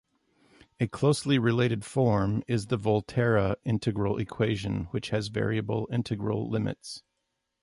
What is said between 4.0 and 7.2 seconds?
equation which has variable integral limits.